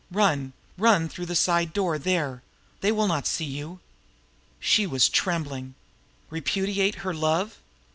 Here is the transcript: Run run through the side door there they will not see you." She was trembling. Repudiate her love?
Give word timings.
Run 0.11 0.53
run 0.79 1.09
through 1.09 1.27
the 1.27 1.35
side 1.35 1.73
door 1.73 1.99
there 1.99 2.41
they 2.79 2.91
will 2.91 3.05
not 3.07 3.27
see 3.27 3.45
you." 3.45 3.79
She 4.59 4.87
was 4.87 5.07
trembling. 5.07 5.75
Repudiate 6.31 6.95
her 7.05 7.13
love? 7.13 7.57